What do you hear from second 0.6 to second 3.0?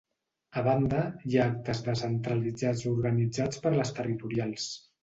A banda, hi ha actes descentralitzats